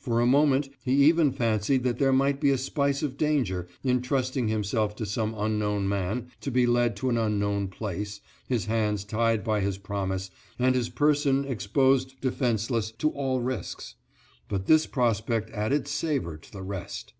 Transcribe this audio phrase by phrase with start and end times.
[0.00, 4.48] For a moment he even fancied there might be a spice of danger in trusting
[4.48, 9.44] himself to some unknown man to be led to an unknown place, his hands tied
[9.44, 10.28] by his promise,
[10.58, 13.94] and his person exposed defenseless to all risks.
[14.48, 17.12] But this prospect added savor to the rest.